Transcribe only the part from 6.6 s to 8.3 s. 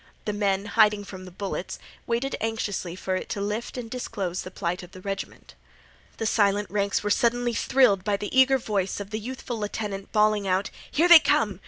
ranks were suddenly thrilled by